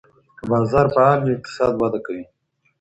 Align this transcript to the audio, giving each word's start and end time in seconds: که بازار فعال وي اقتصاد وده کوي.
که 0.37 0.43
بازار 0.51 0.85
فعال 0.95 1.19
وي 1.21 1.33
اقتصاد 1.37 1.73
وده 1.81 1.99
کوي. 2.05 2.23